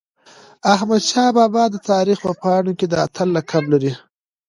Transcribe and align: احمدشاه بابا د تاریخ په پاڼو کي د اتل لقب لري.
احمدشاه 0.73 1.29
بابا 1.37 1.63
د 1.69 1.75
تاریخ 1.91 2.17
په 2.25 2.31
پاڼو 2.41 2.71
کي 2.79 2.85
د 2.89 2.93
اتل 3.05 3.27
لقب 3.37 3.63
لري. 3.73 3.93